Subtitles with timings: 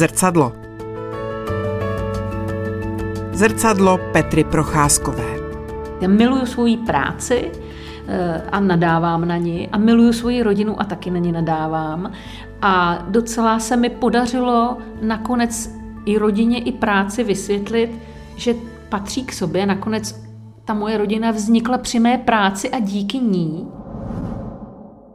[0.00, 0.52] Zrcadlo.
[3.32, 5.24] Zrcadlo Petry Procházkové.
[6.00, 7.50] Já miluju svoji práci
[8.08, 12.12] eh, a nadávám na ní a miluju svoji rodinu a taky na ní nadávám.
[12.62, 17.90] A docela se mi podařilo nakonec i rodině, i práci vysvětlit,
[18.36, 18.54] že
[18.88, 19.66] patří k sobě.
[19.66, 20.22] Nakonec
[20.64, 23.68] ta moje rodina vznikla při mé práci a díky ní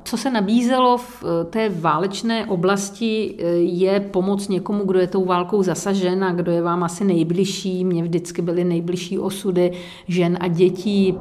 [0.05, 5.25] co se nabízelo v eh, té válečné oblasti, eh, je pomoc někomu, kdo je tou
[5.25, 7.85] válkou zasažen a kdo je vám asi nejbližší.
[7.85, 9.71] Mně vždycky byly nejbližší osudy
[10.07, 11.17] žen a dětí.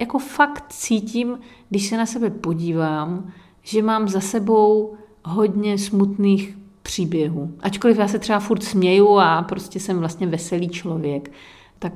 [0.00, 1.38] Jako fakt cítím,
[1.70, 3.32] když se na sebe podívám,
[3.62, 4.94] že mám za sebou
[5.24, 7.50] hodně smutných příběhů.
[7.60, 11.32] Ačkoliv já se třeba furt směju a prostě jsem vlastně veselý člověk,
[11.78, 11.92] tak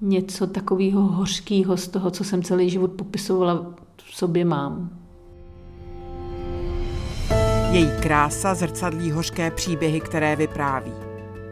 [0.00, 3.74] něco takového hořkého z toho, co jsem celý život popisovala,
[4.06, 4.90] v sobě mám.
[7.70, 10.92] Její krása zrcadlí hořké příběhy, které vypráví.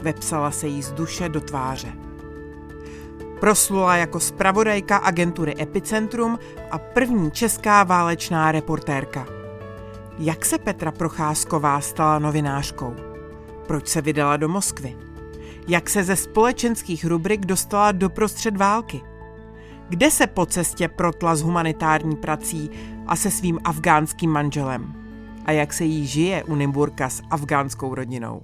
[0.03, 1.93] Vepsala se jí z duše do tváře.
[3.41, 6.39] Proslula jako zpravodajka agentury Epicentrum
[6.71, 9.27] a první česká válečná reportérka.
[10.19, 12.97] Jak se Petra Procházková stala novinářkou?
[13.67, 14.97] Proč se vydala do Moskvy?
[15.69, 19.01] Jak se ze společenských rubrik dostala do prostřed války?
[19.89, 22.71] Kde se po cestě protla s humanitární prací
[23.07, 24.95] a se svým afgánským manželem
[25.47, 28.43] a jak se jí žije u Nymburka s afgánskou rodinou.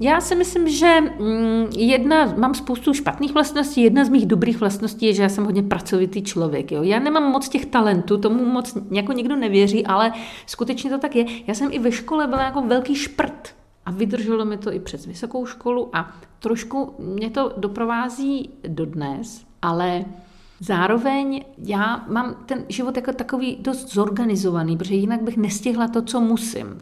[0.00, 5.06] Já si myslím, že mm, jedna, mám spoustu špatných vlastností, jedna z mých dobrých vlastností
[5.06, 6.72] je, že já jsem hodně pracovitý člověk.
[6.72, 6.82] Jo.
[6.82, 10.12] Já nemám moc těch talentů, tomu moc jako nikdo nevěří, ale
[10.46, 11.24] skutečně to tak je.
[11.46, 13.54] Já jsem i ve škole byla jako velký šprt.
[13.86, 20.04] A vydrželo mi to i přes vysokou školu a trošku mě to doprovází dodnes, ale
[20.60, 26.20] zároveň já mám ten život jako takový dost zorganizovaný, protože jinak bych nestihla to, co
[26.20, 26.78] musím.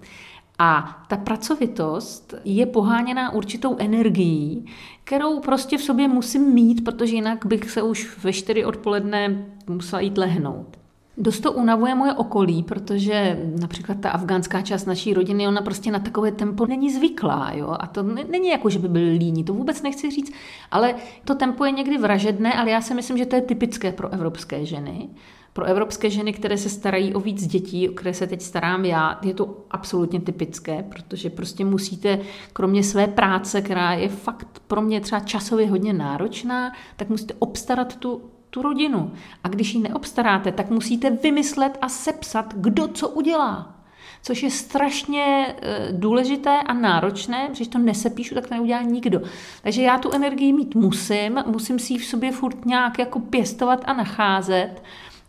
[0.58, 4.66] A ta pracovitost je poháněná určitou energií,
[5.04, 10.00] kterou prostě v sobě musím mít, protože jinak bych se už ve čtyři odpoledne musela
[10.00, 10.78] jít lehnout.
[11.20, 15.98] Dost to unavuje moje okolí, protože například ta afgánská část naší rodiny, ona prostě na
[15.98, 17.52] takové tempo není zvyklá.
[17.54, 17.76] Jo?
[17.80, 20.32] A to není jako, že by byli líní, to vůbec nechci říct,
[20.70, 24.08] ale to tempo je někdy vražedné, ale já si myslím, že to je typické pro
[24.08, 25.08] evropské ženy.
[25.52, 29.18] Pro evropské ženy, které se starají o víc dětí, o které se teď starám já,
[29.22, 32.18] je to absolutně typické, protože prostě musíte,
[32.52, 37.96] kromě své práce, která je fakt pro mě třeba časově hodně náročná, tak musíte obstarat
[37.96, 38.20] tu
[38.50, 39.12] tu rodinu.
[39.44, 43.74] A když ji neobstaráte, tak musíte vymyslet a sepsat, kdo co udělá.
[44.22, 49.20] Což je strašně e, důležité a náročné, když to nesepíšu, tak to neudělá nikdo.
[49.62, 53.84] Takže já tu energii mít musím, musím si ji v sobě furt nějak jako pěstovat
[53.86, 54.82] a nacházet,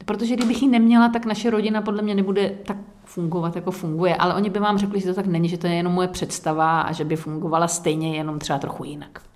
[0.06, 4.16] protože kdybych ji neměla, tak naše rodina podle mě nebude tak fungovat, jako funguje.
[4.16, 6.82] Ale oni by vám řekli, že to tak není, že to je jenom moje představa
[6.82, 9.29] a že by fungovala stejně, jenom třeba trochu jinak.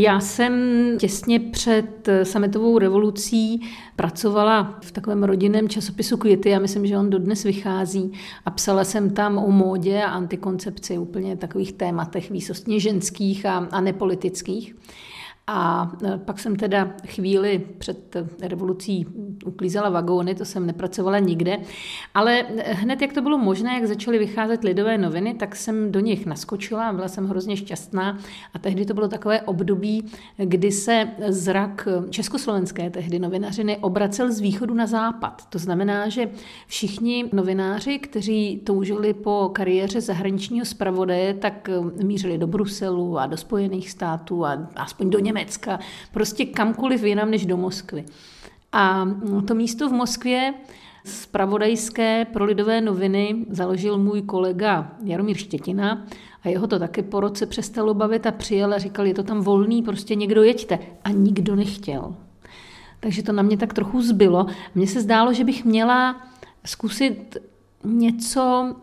[0.00, 0.52] Já jsem
[0.98, 3.60] těsně před sametovou revolucí
[3.96, 8.12] pracovala v takovém rodinném časopisu Květy, já myslím, že on dodnes vychází
[8.44, 13.80] a psala jsem tam o módě a antikoncepci, úplně takových tématech výsostně ženských a, a
[13.80, 14.74] nepolitických.
[15.50, 19.06] A e, pak jsem teda chvíli před revolucí
[19.46, 21.58] uklízela vagóny, to jsem nepracovala nikde,
[22.14, 26.26] ale hned jak to bylo možné, jak začaly vycházet lidové noviny, tak jsem do nich
[26.26, 28.18] naskočila, byla jsem hrozně šťastná.
[28.54, 30.04] A tehdy to bylo takové období,
[30.36, 35.46] kdy se zrak československé tehdy novinařiny obracel z východu na západ.
[35.48, 36.30] To znamená, že
[36.66, 41.70] všichni novináři, kteří toužili po kariéře zahraničního zpravodaje, tak
[42.02, 45.78] mířili do Bruselu a do Spojených států a aspoň do Německa Německa,
[46.12, 48.04] prostě kamkoliv jinam než do Moskvy.
[48.72, 49.08] A
[49.46, 50.54] to místo v Moskvě
[51.04, 56.06] Spravodajské pro lidové noviny založil můj kolega Jaromír Štětina
[56.42, 59.40] a jeho to taky po roce přestalo bavit a přijel a říkal, je to tam
[59.40, 60.78] volný, prostě někdo jeďte.
[61.04, 62.14] A nikdo nechtěl.
[63.00, 64.46] Takže to na mě tak trochu zbylo.
[64.74, 66.22] Mně se zdálo, že bych měla
[66.64, 67.36] zkusit
[67.84, 68.74] něco,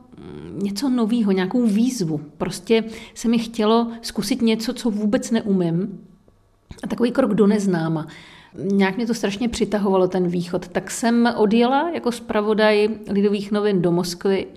[0.51, 2.21] něco nového, nějakou výzvu.
[2.37, 2.83] Prostě
[3.13, 5.99] se mi chtělo zkusit něco, co vůbec neumím
[6.83, 8.07] a takový krok do neznáma.
[8.57, 10.67] Nějak mě to strašně přitahovalo, ten východ.
[10.67, 14.47] Tak jsem odjela jako zpravodaj Lidových novin do Moskvy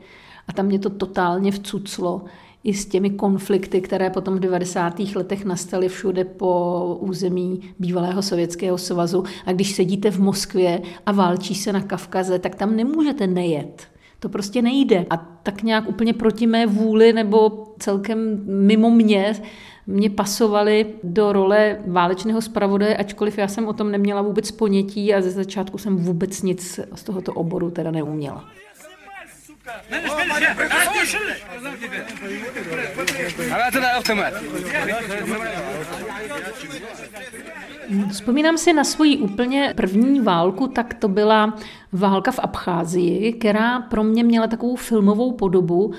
[0.49, 2.25] a tam mě to totálně vcuclo
[2.65, 4.99] i s těmi konflikty, které potom v 90.
[4.99, 9.25] letech nastaly všude po území bývalého Sovětského svazu.
[9.47, 13.89] A když sedíte v Moskvě a válčí se na Kavkaze, tak tam nemůžete nejet.
[14.21, 15.07] To prostě nejde.
[15.11, 19.35] A tak nějak úplně proti mé vůli nebo celkem mimo mě
[19.89, 25.21] mě pasovali do role válečného zpravodaje, ačkoliv já jsem o tom neměla vůbec ponětí a
[25.21, 28.45] ze začátku jsem vůbec nic z tohoto oboru teda neuměla.
[38.11, 41.59] Vzpomínám si na svoji úplně první válku, tak to byla
[41.93, 45.93] válka v Abcházii, která pro mě měla takovou filmovou podobu.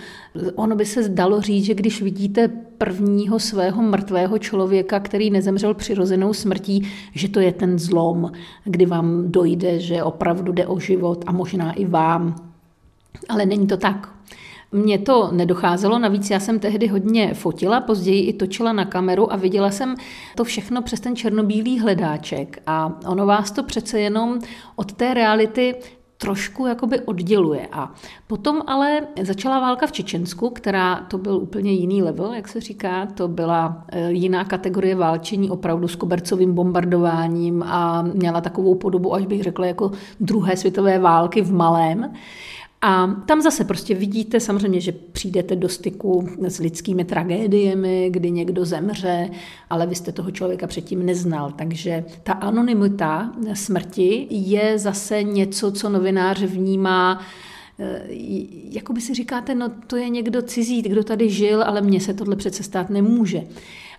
[0.56, 6.33] Ono by se zdalo říct, že když vidíte prvního svého mrtvého člověka, který nezemřel přirozenou
[6.33, 8.31] smrtí, že to je ten zlom,
[8.63, 12.49] kdy vám dojde, že opravdu jde o život a možná i vám.
[13.29, 14.19] Ale není to tak.
[14.71, 19.35] Mně to nedocházelo, navíc já jsem tehdy hodně fotila, později i točila na kameru a
[19.35, 19.95] viděla jsem
[20.35, 24.39] to všechno přes ten černobílý hledáček a ono vás to přece jenom
[24.75, 25.75] od té reality
[26.21, 27.67] trošku jakoby odděluje.
[27.71, 27.93] A
[28.27, 33.05] potom ale začala válka v Čečensku, která to byl úplně jiný level, jak se říká,
[33.05, 39.25] to byla eh, jiná kategorie válčení opravdu s kobercovým bombardováním a měla takovou podobu, až
[39.25, 42.13] bych řekla, jako druhé světové války v malém.
[42.81, 48.65] A tam zase prostě vidíte samozřejmě, že přijdete do styku s lidskými tragédiemi, kdy někdo
[48.65, 49.29] zemře,
[49.69, 51.51] ale vy jste toho člověka předtím neznal.
[51.51, 57.21] Takže ta anonymita smrti je zase něco, co novinář vnímá
[57.79, 58.01] eh,
[58.69, 62.13] jako by si říkáte, no to je někdo cizí, kdo tady žil, ale mně se
[62.13, 63.43] tohle přece stát nemůže.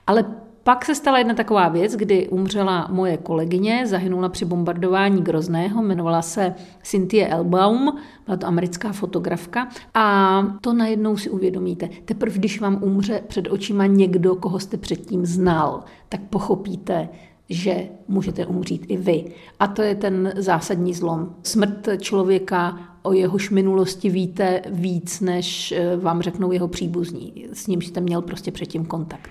[0.07, 0.25] Ale
[0.63, 6.23] pak se stala jedna taková věc, kdy umřela moje kolegyně, zahynula při bombardování Grozného, jmenovala
[6.23, 11.89] se Cynthia Elbaum, byla to americká fotografka a to najednou si uvědomíte.
[12.05, 17.09] Teprve když vám umře před očima někdo, koho jste předtím znal, tak pochopíte,
[17.49, 19.25] že můžete umřít i vy.
[19.59, 21.35] A to je ten zásadní zlom.
[21.43, 27.47] Smrt člověka, o jehož minulosti víte víc, než eh, vám řeknou jeho příbuzní.
[27.53, 29.31] S ním jste měl prostě předtím kontakt.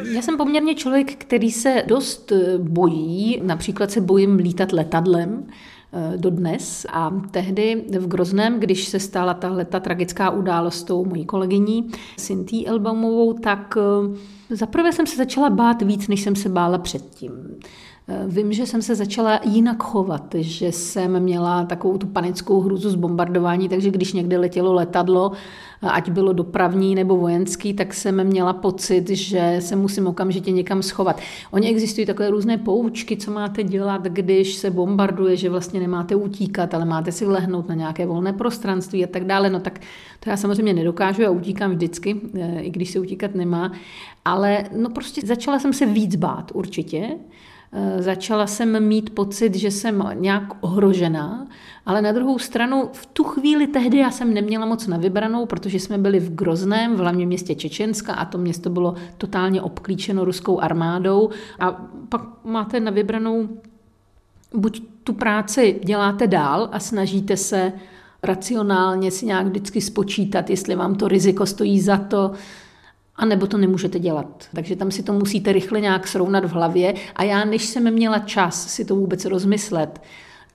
[0.00, 5.46] Já jsem poměrně člověk, který se dost bojí, například se bojím lítat letadlem,
[5.92, 6.86] eh, dodnes.
[6.92, 11.90] A tehdy v Grozném, když se stala tahle ta tragická událost s tou mojí kolegyní
[12.16, 13.78] Cynthia Elbaumovou, tak
[14.50, 17.32] eh, zaprvé jsem se začala bát víc, než jsem se bála předtím.
[18.08, 22.90] Eh, vím, že jsem se začala jinak chovat, že jsem měla takovou tu panickou hruzu
[22.90, 25.32] z bombardování, takže když někde letělo letadlo,
[25.82, 30.82] eh, ať bylo dopravní nebo vojenský, tak jsem měla pocit, že se musím okamžitě někam
[30.82, 31.20] schovat.
[31.50, 36.74] Oni existují takové různé poučky, co máte dělat, když se bombarduje, že vlastně nemáte utíkat,
[36.74, 39.50] ale máte si lehnout na nějaké volné prostranství a tak dále.
[39.50, 39.80] No tak
[40.20, 43.72] to já samozřejmě nedokážu, já utíkám vždycky, eh, i když se utíkat nemá.
[44.24, 47.08] Ale no prostě začala jsem se víc bát určitě.
[47.74, 51.46] Eh, začala jsem mít pocit, že jsem nějak ohrožená,
[51.86, 55.80] ale na druhou stranu v tu chvíli tehdy já jsem neměla moc na vybranou, protože
[55.80, 60.60] jsme byli v Grozném, v hlavním městě Čečenska a to město bylo totálně obklíčeno ruskou
[60.60, 61.30] armádou.
[61.60, 61.70] A
[62.08, 63.48] pak máte na vybranou
[64.54, 67.72] buď tu práci děláte dál a snažíte se
[68.22, 72.32] racionálně si nějak vždycky spočítat, jestli vám to riziko stojí za to,
[73.16, 74.48] a nebo to nemůžete dělat.
[74.54, 76.94] Takže tam si to musíte rychle nějak srovnat v hlavě.
[77.16, 80.00] A já, než jsem měla čas si to vůbec rozmyslet,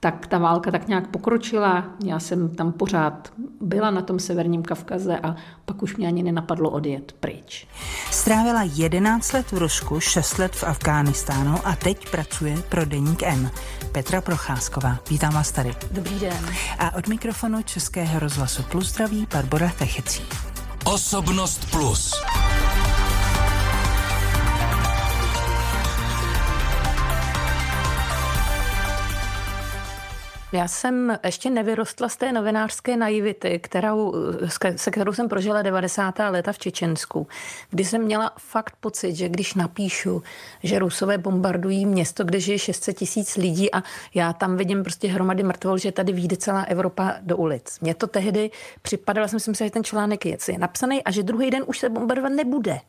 [0.00, 1.84] tak ta válka tak nějak pokročila.
[2.04, 6.70] Já jsem tam pořád byla na tom severním Kavkaze a pak už mě ani nenapadlo
[6.70, 7.66] odjet pryč.
[8.10, 13.50] Strávila 11 let v Rusku, 6 let v Afghánistánu a teď pracuje pro Deník M.
[13.92, 14.98] Petra Procházková.
[15.10, 15.74] Vítám vás tady.
[15.90, 16.46] Dobrý den.
[16.78, 20.22] A od mikrofonu Českého rozhlasu Plus zdraví Barbara Techecí.
[20.84, 22.14] Osobnost Plus.
[30.52, 34.14] Já jsem ještě nevyrostla z té novinářské naivity, kterou,
[34.76, 36.14] se kterou jsem prožila 90.
[36.30, 37.26] léta v Čečensku,
[37.70, 40.22] kdy jsem měla fakt pocit, že když napíšu,
[40.62, 43.82] že Rusové bombardují město, kde žije 600 tisíc lidí a
[44.14, 47.80] já tam vidím prostě hromady mrtvol, že tady vyjde celá Evropa do ulic.
[47.80, 48.50] Mně to tehdy
[48.82, 51.78] připadalo, jsem si myslela, že ten článek je, je napsaný a že druhý den už
[51.78, 52.80] se bombardovat nebude.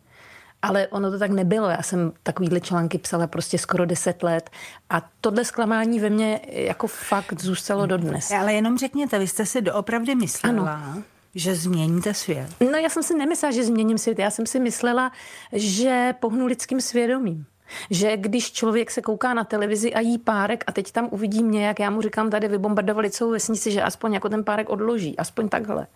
[0.61, 1.69] Ale ono to tak nebylo.
[1.69, 4.49] Já jsem takovýhle články psala prostě skoro deset let
[4.89, 8.31] a tohle zklamání ve mně jako fakt zůstalo dodnes.
[8.31, 11.03] Ale jenom řekněte, vy jste si doopravdy myslela, ano.
[11.35, 12.47] že změníte svět.
[12.71, 14.19] No já jsem si nemyslela, že změním svět.
[14.19, 15.11] Já jsem si myslela,
[15.53, 17.45] že pohnu lidským svědomím.
[17.89, 21.67] Že když člověk se kouká na televizi a jí párek a teď tam uvidí mě,
[21.67, 25.49] jak já mu říkám, tady vybombardovali celou vesnici, že aspoň jako ten párek odloží, aspoň
[25.49, 25.87] takhle.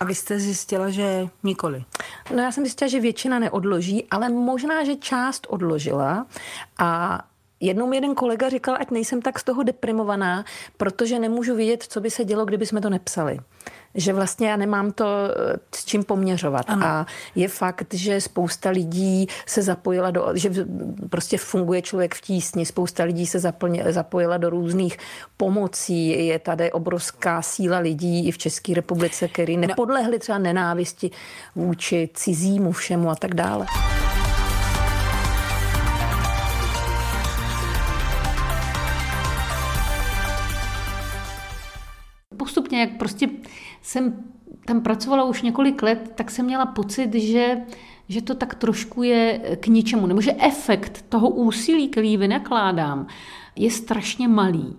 [0.00, 1.84] A vy jste zjistila, že nikoli?
[2.34, 6.26] No já jsem zjistila, že většina neodloží, ale možná, že část odložila
[6.78, 7.20] a
[7.60, 10.44] Jednou mi jeden kolega říkal, ať nejsem tak z toho deprimovaná,
[10.76, 13.38] protože nemůžu vidět, co by se dělo, kdyby jsme to nepsali
[13.94, 16.64] že vlastně já nemám to eh, s čím poměřovat.
[16.68, 16.86] Ano.
[16.86, 20.50] A je fakt, že spousta lidí se zapojila do, že
[21.10, 24.98] prostě funguje člověk v tísni, spousta lidí se zaplně, zapojila do různých
[25.36, 29.66] pomocí, je tady obrovská síla lidí i v České republice, který no.
[29.66, 31.10] nepodlehli třeba nenávisti
[31.54, 33.66] vůči cizímu všemu a tak dále.
[42.70, 43.28] Postupně, jak prostě
[43.82, 44.24] jsem
[44.64, 47.56] tam pracovala už několik let, tak jsem měla pocit, že,
[48.08, 53.06] že to tak trošku je k ničemu, nebo že efekt toho úsilí, který vynakládám,
[53.56, 54.76] je strašně malý.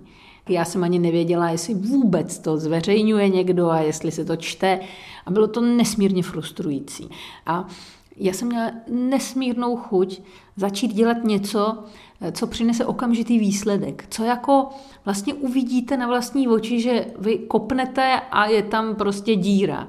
[0.50, 4.80] Já jsem ani nevěděla, jestli vůbec to zveřejňuje někdo a jestli se to čte.
[5.26, 7.10] A bylo to nesmírně frustrující.
[7.46, 7.68] A
[8.22, 10.22] já jsem měla nesmírnou chuť
[10.56, 11.84] začít dělat něco,
[12.32, 14.06] co přinese okamžitý výsledek.
[14.10, 14.70] Co jako
[15.06, 19.88] vlastně uvidíte na vlastní oči, že vy kopnete a je tam prostě díra.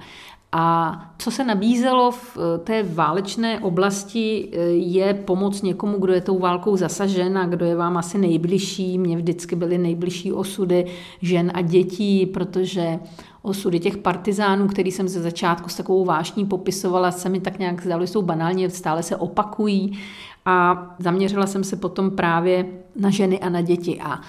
[0.55, 6.21] A co se nabízelo v eh, té válečné oblasti, eh, je pomoc někomu, kdo je
[6.21, 8.99] tou válkou zasažen a kdo je vám asi nejbližší.
[8.99, 10.87] Mně vždycky byly nejbližší osudy
[11.23, 12.99] žen a dětí, protože
[13.43, 17.83] osudy těch partizánů, který jsem ze začátku s takovou vášní popisovala, se mi tak nějak
[17.83, 19.99] zdály, jsou banálně, stále se opakují.
[20.45, 24.01] A zaměřila jsem se potom právě na ženy a na děti.
[24.01, 24.21] A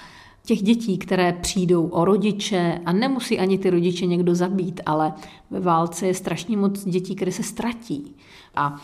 [0.46, 5.12] těch dětí, které přijdou o rodiče a nemusí ani ty rodiče někdo zabít, ale
[5.50, 8.16] ve válce je strašně moc dětí, které se ztratí.
[8.54, 8.76] A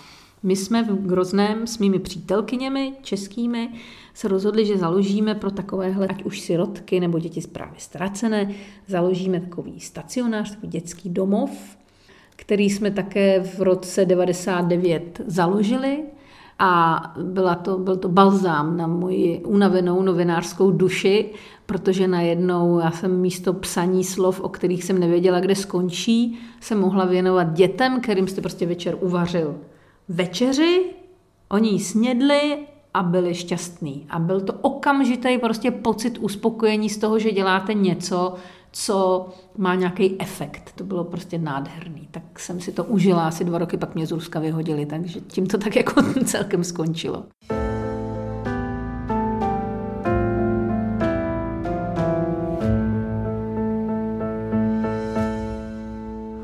[0.42, 3.68] my jsme v Grozném s mými přítelkyněmi českými
[4.20, 8.54] se rozhodli, že založíme pro takovéhle, ať už sirotky nebo děti právě ztracené,
[8.86, 11.50] založíme takový stacionář, takový dětský domov,
[12.36, 16.02] který jsme také v roce 99 založili.
[16.58, 21.30] A byla to, byl to balzám na moji unavenou novinářskou duši,
[21.66, 27.04] protože najednou já jsem místo psaní slov, o kterých jsem nevěděla, kde skončí, se mohla
[27.04, 29.56] věnovat dětem, kterým jste prostě večer uvařil
[30.08, 30.84] večeři,
[31.48, 32.58] oni snědli
[32.94, 34.06] a byli šťastní.
[34.10, 38.34] A byl to okamžitý prostě pocit uspokojení z toho, že děláte něco,
[38.72, 40.72] co má nějaký efekt.
[40.74, 42.08] To bylo prostě nádherný.
[42.10, 45.46] Tak jsem si to užila asi dva roky, pak mě z Ruska vyhodili, takže tím
[45.46, 47.24] to tak jako celkem skončilo.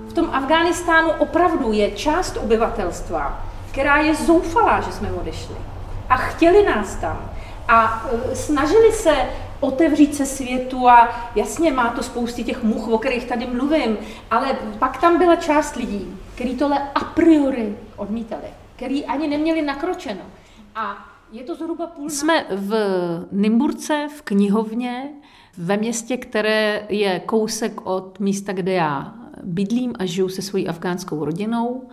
[0.09, 5.76] V tom Afghánistánu opravdu je část obyvatelstva, která je zoufalá, že jsme odešli.
[6.09, 7.31] A chtěli nás tam.
[7.69, 9.15] A e, snažili se
[9.61, 13.99] otevřít se světu a jasně má to spousty těch much, o kterých tady mluvím,
[14.31, 18.43] ale pak tam byla část lidí, kteří tohle a priori odmítali,
[18.77, 20.21] který ani neměli nakročeno.
[20.75, 22.11] A je to zhruba půl...
[22.11, 22.75] Jsme v
[23.33, 25.11] Nimburce, v knihovně,
[25.59, 31.25] ve městě, které je kousek od místa, kde já bydlím a žiju se svojí afgánskou
[31.25, 31.89] rodinou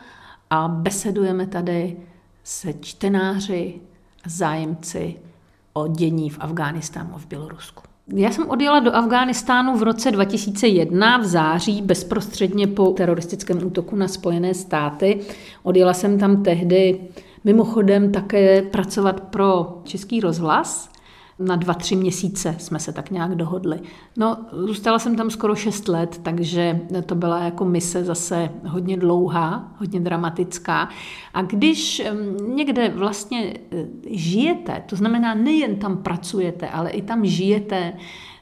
[0.49, 1.97] a besedujeme tady
[2.43, 3.81] se čtenáři
[4.27, 5.15] zájemci
[5.73, 7.83] o dění v Afghánistánu a v Bělorusku.
[8.07, 14.07] Já jsem odjela do Afghánistánu v roce 2001 v září, bezprostředně po teroristickém útoku na
[14.07, 15.19] Spojené státy.
[15.63, 16.99] Odjela jsem tam tehdy
[17.43, 20.92] mimochodem také pracovat pro Český rozhlas
[21.45, 23.79] na dva, tři měsíce jsme se tak nějak dohodli.
[24.17, 29.71] No, zůstala jsem tam skoro šest let, takže to byla jako mise zase hodně dlouhá,
[29.77, 30.89] hodně dramatická.
[31.33, 32.01] A když
[32.47, 37.93] někde vlastně e, žijete, to znamená nejen tam pracujete, ale i tam žijete,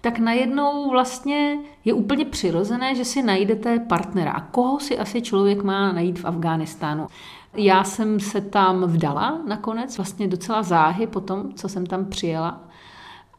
[0.02, 4.32] tak najednou vlastně je úplně přirozené, že si najdete partnera.
[4.32, 7.08] A koho si asi člověk má najít v Afghánistánu?
[7.54, 12.71] Já jsem se tam vdala nakonec, vlastně docela záhy po tom, co jsem tam přijela.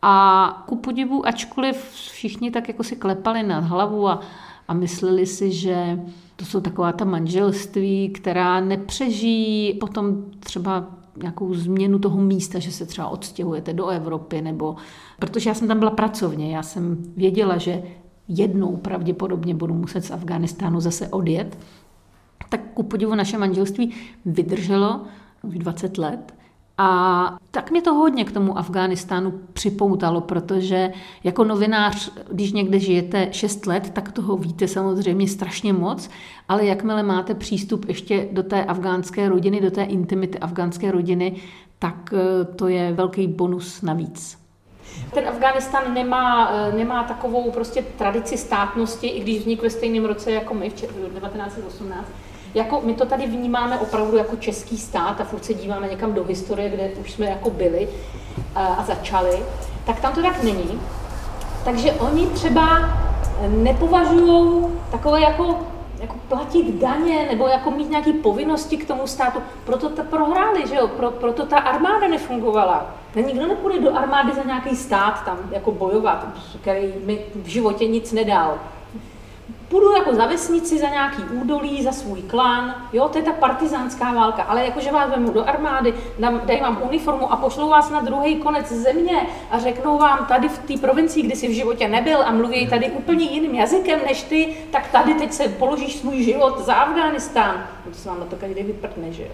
[0.02, 4.20] A ku podivu, ačkoliv všichni tak jako si klepali nad hlavu a,
[4.68, 6.00] a mysleli si, že
[6.36, 12.86] to jsou taková ta manželství, která nepřežijí potom třeba nějakou změnu toho místa, že se
[12.86, 14.76] třeba odstěhujete do Evropy, nebo
[15.18, 17.82] protože já jsem tam byla pracovně, já jsem věděla, že
[18.28, 21.58] jednou pravděpodobně budu muset z Afganistánu zase odjet,
[22.48, 23.94] tak ku podivu naše manželství
[24.24, 25.00] vydrželo
[25.42, 26.34] už 20 let
[26.78, 30.92] a tak mě to hodně k tomu Afghánistánu připoutalo, protože
[31.24, 36.10] jako novinář, když někde žijete 6 let, tak toho víte samozřejmě strašně moc,
[36.48, 41.36] ale jakmile máte přístup ještě do té afgánské rodiny, do té intimity afgánské rodiny,
[41.78, 44.38] tak eh, to je velký bonus navíc.
[45.14, 50.32] Ten Afghánistán nemá, eh, nemá takovou prostě tradici státnosti, i když vznikl ve stejném roce
[50.32, 52.08] jako my v 1918
[52.54, 56.24] jako my to tady vnímáme opravdu jako český stát a furt se díváme někam do
[56.24, 57.88] historie, kde už jsme jako byli.
[58.54, 59.42] a začali,
[59.84, 60.80] tak tam to tak není.
[61.64, 62.90] Takže oni třeba
[63.48, 65.58] nepovažují takové jako,
[66.00, 69.42] jako platit daně nebo jako mít nějaké povinnosti k tomu státu.
[69.64, 70.88] Proto ta prohráli, že jo?
[70.88, 72.86] Pro, proto ta armáda nefungovala.
[73.26, 76.26] Nikdo nepůjde do armády za nějaký stát tam jako bojovat,
[76.60, 78.58] který mi v životě nic nedal
[79.72, 84.12] půjdu jako za vesnici, za nějaký údolí, za svůj klan, jo, to je ta partizánská
[84.12, 88.00] válka, ale jakože vás vemu do armády, dám, dají vám uniformu a pošlou vás na
[88.00, 92.22] druhý konec země a řeknou vám tady v té provincii, kde jsi v životě nebyl
[92.22, 96.58] a mluví tady úplně jiným jazykem než ty, tak tady teď se položíš svůj život
[96.58, 97.66] za Afghánistán.
[97.86, 99.28] No to se vám na to každý vyprtne, že jo.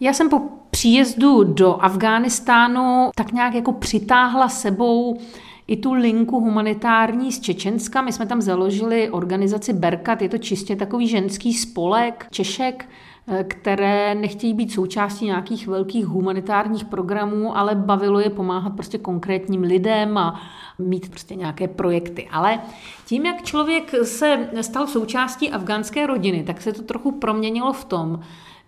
[0.00, 5.18] Já jsem po příjezdu do Afghánistánu tak nějak jako přitáhla sebou
[5.66, 8.02] i tu linku humanitární z Čečenska.
[8.02, 12.88] My jsme tam založili organizaci Berkat, je to čistě takový ženský spolek Češek,
[13.28, 19.62] eh, které nechtějí být součástí nějakých velkých humanitárních programů, ale bavilo je pomáhat prostě konkrétním
[19.62, 20.40] lidem a
[20.78, 22.28] mít prostě nějaké projekty.
[22.30, 22.60] Ale
[23.06, 28.20] tím, jak člověk se stal součástí afgánské rodiny, tak se to trochu proměnilo v tom,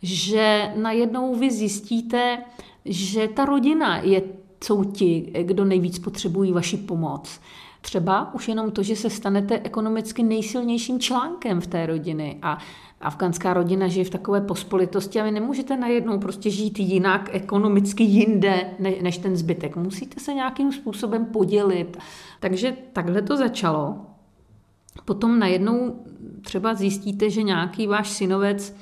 [0.03, 2.39] že najednou vy zjistíte,
[2.85, 4.23] že ta rodina je
[4.65, 7.41] jsou ti, kdo nejvíc potřebují vaši pomoc.
[7.81, 12.59] Třeba už jenom to, že se stanete ekonomicky nejsilnějším článkem v té rodiny a
[13.01, 18.71] afgánská rodina žije v takové pospolitosti a vy nemůžete najednou prostě žít jinak ekonomicky jinde
[18.79, 19.77] než ten zbytek.
[19.77, 21.97] Musíte se nějakým způsobem podělit.
[22.41, 23.97] Takže takhle to začalo.
[25.05, 26.05] Potom najednou
[26.43, 28.77] třeba zjistíte, že nějaký váš synovec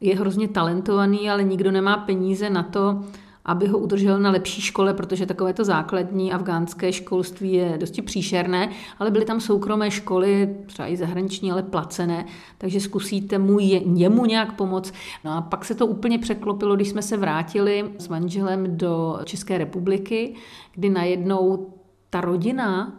[0.00, 3.04] je hrozně talentovaný, ale nikdo nemá peníze na to,
[3.48, 8.70] aby ho udržel na lepší škole, protože takové to základní afgánské školství je dosti příšerné,
[8.98, 12.26] ale byly tam soukromé školy, třeba i zahraniční, ale placené,
[12.58, 14.92] takže zkusíte mu je, jemu nějak pomoct.
[15.24, 19.58] No a pak se to úplně překlopilo, když jsme se vrátili s manželem do České
[19.58, 20.34] republiky,
[20.74, 21.72] kdy najednou
[22.10, 22.92] ta rodina,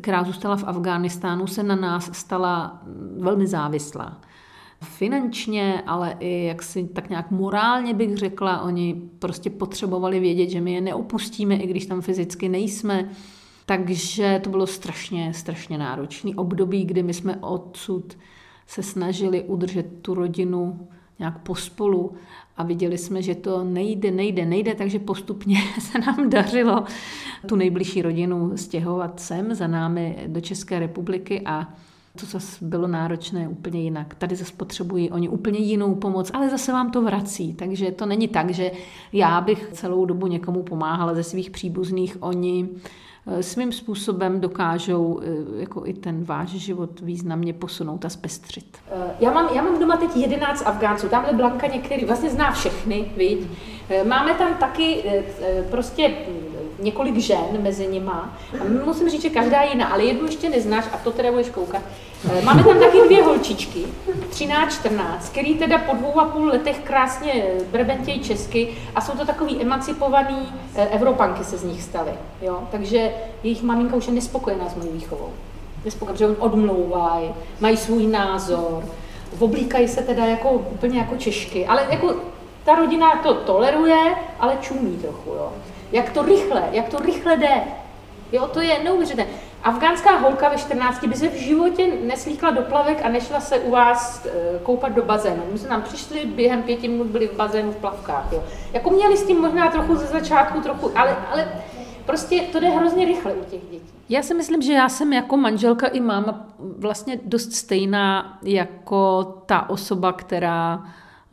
[0.00, 2.82] která zůstala v Afghánistánu, se na nás stala
[3.18, 4.20] velmi závislá
[4.82, 10.60] finančně, ale i jak si tak nějak morálně bych řekla, oni prostě potřebovali vědět, že
[10.60, 13.10] my je neopustíme, i když tam fyzicky nejsme.
[13.66, 18.16] Takže to bylo strašně, strašně náročný období, kdy my jsme odsud
[18.66, 22.12] se snažili udržet tu rodinu nějak pospolu
[22.56, 26.84] a viděli jsme, že to nejde, nejde, nejde, takže postupně se nám dařilo
[27.48, 31.74] tu nejbližší rodinu stěhovat sem za námi do České republiky a
[32.20, 34.14] to zase bylo náročné úplně jinak.
[34.14, 37.54] Tady zase potřebují oni úplně jinou pomoc, ale zase vám to vrací.
[37.54, 38.70] Takže to není tak, že
[39.12, 42.16] já bych celou dobu někomu pomáhala ze svých příbuzných.
[42.20, 42.68] Oni
[43.26, 48.78] eh, svým způsobem dokážou eh, jako i ten váš život významně posunout a zpestřit.
[48.90, 53.12] Eh, já mám, já mám doma teď 11 Afgánců, tamhle Blanka některý vlastně zná všechny,
[53.16, 53.38] viď?
[54.08, 55.04] Máme tam taky
[55.70, 56.14] prostě
[56.78, 58.36] několik žen mezi nima.
[58.60, 61.82] A musím říct, že každá jiná, ale jednu ještě neznáš a to teda budeš koukat.
[62.32, 63.84] Eh, máme tam taky dvě holčičky,
[64.30, 69.62] 13-14, který teda po dvou a půl letech krásně brebentějí česky a jsou to takový
[69.62, 72.12] emancipovaný eh, Evropanky se z nich staly.
[72.42, 72.62] Jo?
[72.70, 75.28] Takže jejich maminka už je nespokojená s mojí výchovou.
[75.84, 78.84] Nespokojená, protože oni odmlouvají, mají svůj názor,
[79.38, 82.14] oblíkají se teda jako úplně jako Češky, ale jako
[82.64, 85.30] ta rodina to toleruje, ale čumí trochu.
[85.30, 85.52] Jo?
[85.94, 87.62] Jak to rychle, jak to rychle jde.
[88.32, 89.30] Jo, to je neuvěřitelné.
[89.62, 93.70] Afgánská holka ve 14 by se v životě neslíkla do plavek a nešla se u
[93.70, 95.42] vás eh, koupat do bazénu.
[95.52, 98.32] My jsme nám přišli, během pěti minut byli v bazénu v plavkách.
[98.32, 98.44] Jo.
[98.72, 101.48] Jako měli s tím možná trochu ze začátku, trochu, ale, ale
[102.06, 103.92] prostě to jde hrozně rychle u těch dětí.
[104.08, 106.46] Já si myslím, že já jsem jako manželka i máma
[106.78, 110.84] vlastně dost stejná jako ta osoba, která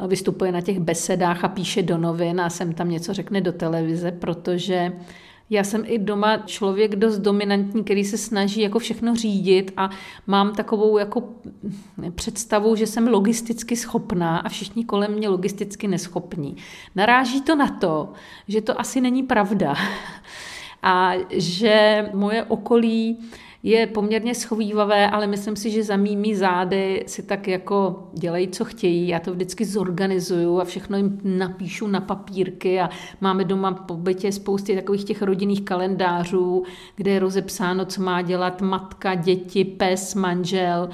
[0.07, 4.11] vystupuje na těch besedách a píše do novin a sem tam něco řekne do televize,
[4.11, 4.91] protože
[5.51, 9.89] já jsem i doma člověk dost dominantní, který se snaží jako všechno řídit a
[10.27, 11.23] mám takovou jako
[12.15, 16.55] představu, že jsem logisticky schopná a všichni kolem mě logisticky neschopní.
[16.95, 18.13] Naráží to na to,
[18.47, 19.75] že to asi není pravda
[20.83, 23.17] a že moje okolí
[23.63, 28.65] je poměrně schovývavé, ale myslím si, že za mými zády si tak jako dělají, co
[28.65, 29.07] chtějí.
[29.07, 32.89] Já to vždycky zorganizuju a všechno jim napíšu na papírky a
[33.21, 36.63] máme doma po bytě spousty takových těch rodinných kalendářů,
[36.95, 40.89] kde je rozepsáno, co má dělat matka, děti, pes, manžel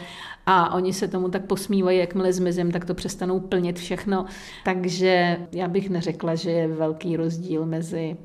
[0.46, 4.26] a oni se tomu tak posmívají, jakmile zmizím, tak to přestanou plnit všechno.
[4.66, 8.18] Takže já bych neřekla, že je velký rozdíl mezi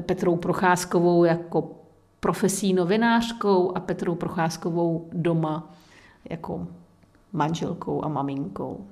[0.00, 1.85] Petrou Procházkovou jako
[2.20, 5.74] profesí novinářkou a Petrou Procházkovou doma
[6.30, 6.66] jako
[7.32, 8.86] manželkou a maminkou.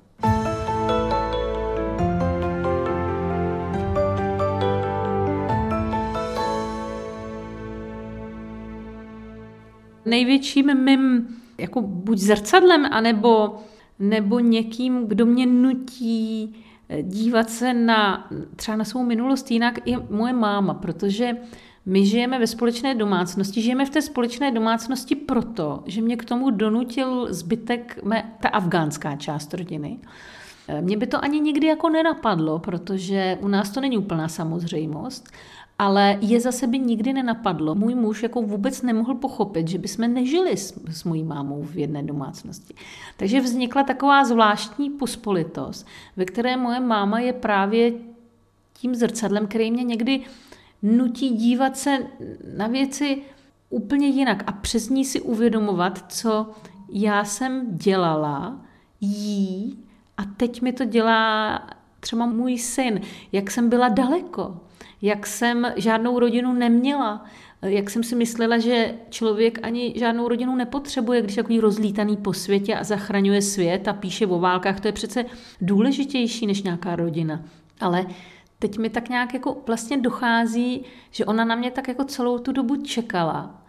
[10.05, 13.59] Největším mým jako buď zrcadlem, anebo
[13.99, 16.55] nebo někým, kdo mě nutí
[16.89, 21.37] eh, dívat se na třeba na svou minulost jinak, je moje máma, protože
[21.87, 23.63] my žijeme ve společné domácnosti.
[23.63, 29.17] Žijeme v té společné domácnosti proto, že mě k tomu donutil zbytek mé, ta afgánská
[29.17, 29.99] část rodiny.
[30.69, 35.29] Eh, Mně by to ani nikdy jako nenapadlo, protože u nás to není úplná samozřejmost,
[35.79, 37.75] ale je zase by nikdy nenapadlo.
[37.75, 42.03] Můj muž jako vůbec nemohl pochopit, že bychom nežili s, s mojí mámou v jedné
[42.03, 42.75] domácnosti.
[43.17, 47.93] Takže vznikla taková zvláštní pospolitost, ve které moje máma je právě
[48.75, 50.21] tím zrcadlem, který mě někdy
[50.85, 51.99] nutí dívat se
[52.57, 53.23] na věci
[53.71, 56.51] úplně jinak a přes ní si uvědomovat, co
[56.93, 58.61] já jsem dělala
[59.01, 59.79] jí
[60.17, 61.61] a teď mi to dělá
[62.01, 63.01] třeba můj syn,
[63.33, 64.61] jak jsem byla daleko,
[65.03, 67.25] jak jsem žádnou rodinu neměla,
[67.63, 72.33] jak jsem si myslela, že člověk ani žádnou rodinu nepotřebuje, když je takový rozlítaný po
[72.33, 75.25] světě a zachraňuje svět a píše o válkách, to je přece
[75.61, 77.43] důležitější než nějaká rodina.
[77.81, 78.07] Ale
[78.69, 82.53] teď mi tak nějak jako vlastně dochází, že ona na mě tak jako celou tu
[82.53, 83.63] dobu čekala.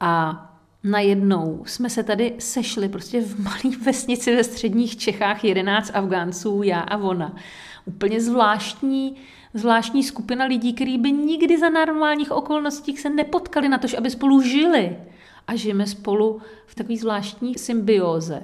[0.00, 0.44] A
[0.84, 6.80] najednou jsme se tady sešli prostě v malé vesnici ve středních Čechách, 11 Afgánců, já
[6.80, 7.36] a ona.
[7.84, 9.16] Úplně zvláštní,
[9.54, 14.42] zvláštní skupina lidí, kteří by nikdy za normálních okolností se nepotkali na to, aby spolu
[14.42, 14.96] žili.
[15.46, 18.42] A žijeme spolu v takové zvláštní symbioze.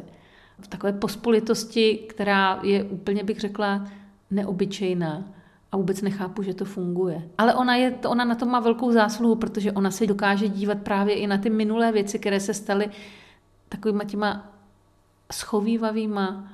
[0.58, 3.88] V takové pospolitosti, která je úplně, bych řekla,
[4.30, 5.34] neobyčejná
[5.74, 7.22] a vůbec nechápu, že to funguje.
[7.38, 11.14] Ale ona, je, ona na to má velkou zásluhu, protože ona se dokáže dívat právě
[11.14, 12.90] i na ty minulé věci, které se staly
[13.68, 14.52] takovýma těma
[15.32, 16.48] schovývavýma,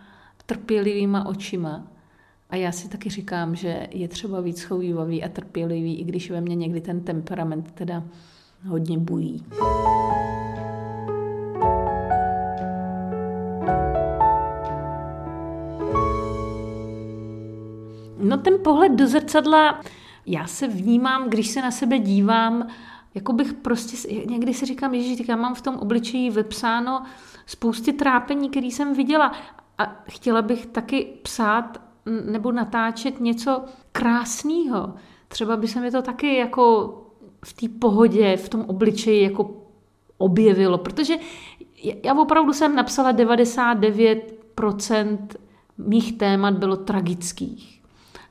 [0.46, 1.86] trpělivýma očima.
[2.50, 6.40] A já si taky říkám, že je třeba víc schovývavý a trpělivý, i když ve
[6.40, 8.02] mně někdy ten temperament teda
[8.66, 9.44] hodně bují.
[18.20, 19.80] No ten pohled do zrcadla,
[20.26, 22.68] já se vnímám, když se na sebe dívám,
[23.14, 27.02] jako bych prostě, někdy si říkám, že já mám v tom obličeji vypsáno
[27.46, 29.32] spousty trápení, který jsem viděla
[29.78, 31.80] a chtěla bych taky psát
[32.30, 34.94] nebo natáčet něco krásného.
[35.28, 36.96] Třeba by se mi to taky jako
[37.44, 39.56] v té pohodě, v tom obličeji jako
[40.18, 41.16] objevilo, protože
[42.04, 45.18] já opravdu jsem napsala 99%
[45.78, 47.79] mých témat bylo tragických.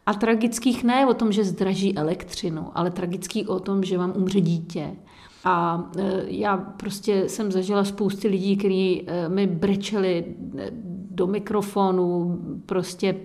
[0.10, 4.42] A tragických ne o tom, že zdraží elektřinu, ale tragický o tom, že vám umře
[4.42, 4.96] dítě.
[5.44, 10.26] A e, já prostě jsem zažila spousty lidí, kteří e, mi brečeli
[10.58, 10.72] e,
[11.12, 13.16] do mikrofonu, prostě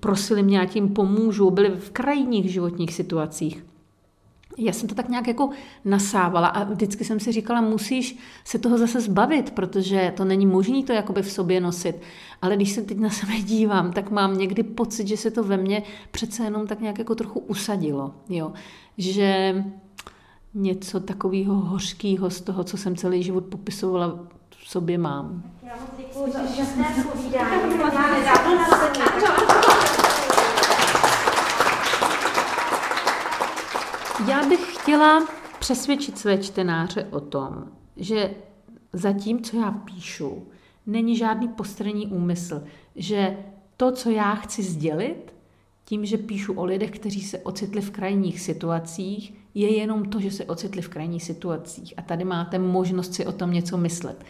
[0.00, 3.64] prosili mě, já tím pomůžu, byli v krajních životních situacích
[4.58, 5.50] já jsem to tak nějak jako
[5.84, 10.82] nasávala a vždycky jsem si říkala, musíš se toho zase zbavit, protože to není možné
[10.82, 11.96] to jakoby v sobě nosit.
[12.42, 15.56] Ale když se teď na sebe dívám, tak mám někdy pocit, že se to ve
[15.56, 18.14] mně přece jenom tak nějak jako trochu usadilo.
[18.28, 18.52] Jo?
[18.98, 19.64] Že
[20.54, 24.18] něco takového hořkého z toho, co jsem celý život popisovala,
[24.64, 25.42] v sobě mám.
[25.62, 27.78] Já moc děkuji za úžasné povídání.
[34.26, 35.26] Já bych chtěla
[35.58, 37.64] přesvědčit své čtenáře o tom,
[37.96, 38.30] že
[38.92, 40.46] za tím, co já píšu,
[40.86, 42.62] není žádný postranní úmysl,
[42.96, 43.36] že
[43.76, 45.34] to, co já chci sdělit,
[45.84, 50.30] tím, že píšu o lidech, kteří se ocitli v krajních situacích, je jenom to, že
[50.30, 51.94] se ocitli v krajních situacích.
[51.96, 54.24] A tady máte možnost si o tom něco myslet.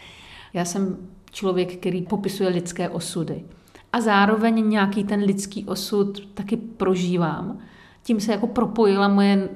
[0.52, 3.44] Já jsem člověk, který popisuje lidské osudy.
[3.92, 7.58] A zároveň nějaký ten lidský osud taky prožívám.
[8.02, 9.48] Tím se jako propojila moje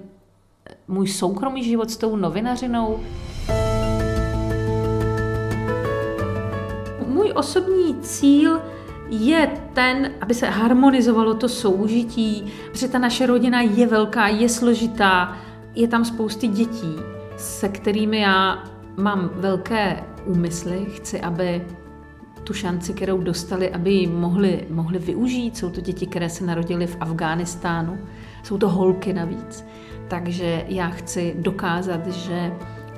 [0.88, 3.00] můj soukromý život s tou novinařinou.
[7.06, 8.60] Můj osobní cíl
[9.08, 15.36] je ten, aby se harmonizovalo to soužití, protože ta naše rodina je velká, je složitá,
[15.74, 16.96] je tam spousty dětí,
[17.36, 18.64] se kterými já
[18.96, 21.66] mám velké úmysly, chci, aby
[22.44, 25.56] tu šanci, kterou dostali, aby ji mohli, mohli využít.
[25.56, 27.98] Jsou to děti, které se narodily v Afghánistánu,
[28.42, 29.64] jsou to holky navíc.
[30.12, 32.52] Takže já chci dokázat, že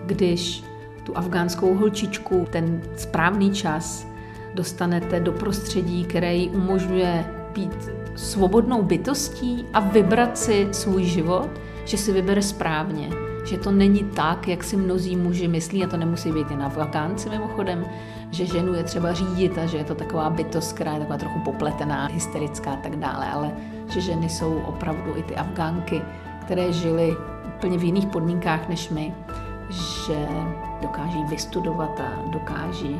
[0.07, 0.65] když
[1.03, 4.07] tu afgánskou holčičku ten správný čas
[4.55, 7.25] dostanete do prostředí, které jí umožňuje
[7.55, 11.51] být svobodnou bytostí a vybrat si svůj život,
[11.85, 13.11] že si vybere správně.
[13.45, 17.31] Že to není tak, jak si mnozí muži myslí, a to nemusí být na Afgánci
[17.31, 17.87] mimochodem,
[18.31, 21.41] že ženu je třeba řídit a že je to taková bytost, která je taková trochu
[21.41, 23.53] popletená, hysterická a tak dále, ale
[23.89, 26.03] že ženy jsou opravdu i ty Afgánky,
[26.45, 27.17] které žily
[27.57, 29.15] úplně v jiných podmínkách než my,
[30.07, 30.27] že
[30.83, 32.99] dokáží vystudovat a dokáží,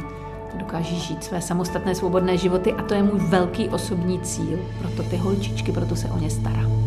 [0.55, 4.59] dokáží žít své samostatné svobodné životy a to je můj velký osobní cíl.
[4.79, 6.84] Proto ty holčičky, proto se o ně starám.